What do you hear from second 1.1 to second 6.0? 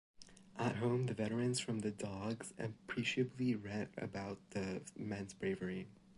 veterans from the "Dogs" appreciably read about the men's bravery.